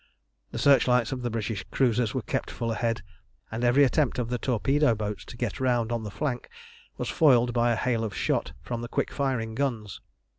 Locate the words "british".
1.29-1.63